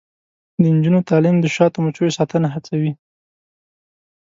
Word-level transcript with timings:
د 0.61 0.63
نجونو 0.75 0.99
تعلیم 1.09 1.35
د 1.41 1.45
شاتو 1.55 1.77
مچیو 1.85 2.15
ساتنه 2.17 2.47
هڅوي. 2.55 2.91